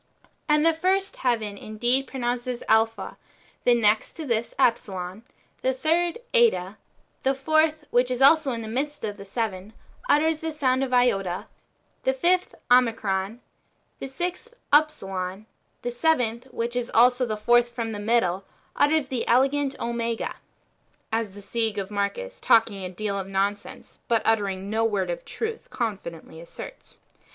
[0.49, 3.17] And the first heaven indeed pronounces A JpJia^
[3.65, 5.21] the next to this Epsilon,
[5.61, 6.77] the third Eta,
[7.21, 9.73] the fourth, which is also in the midst of the seven,
[10.09, 11.45] utters the sound of Iota,
[12.01, 13.41] the fifth Omicron,
[13.99, 15.45] the sixth Upsilon,
[15.83, 18.43] the seventh, which is also the fourth from the middle,
[18.75, 20.33] utters the element Omega, ^—
[21.13, 25.23] as the Sige of Marcus, talking a deal of nonsense, but uttering no word of
[25.25, 26.97] truth, confidently asserts.